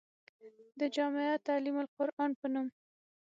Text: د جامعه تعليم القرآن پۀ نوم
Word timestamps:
د 0.79 0.81
جامعه 0.95 1.35
تعليم 1.47 1.75
القرآن 1.83 2.31
پۀ 2.39 2.47
نوم 2.53 2.67